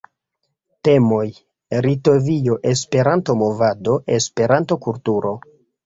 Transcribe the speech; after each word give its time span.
Temoj: 0.87 1.25
Litovio, 1.87 2.57
Esperanto-movado, 2.73 4.03
Esperanto-kulturo. 4.21 5.41